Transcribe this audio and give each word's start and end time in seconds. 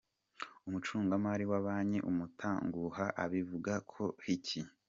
Umucungamari 0.67 1.43
wa 1.51 1.59
banki 1.65 1.99
Umutanguha 2.11 3.05
abivugaho 3.23 4.03
iki?. 4.35 4.59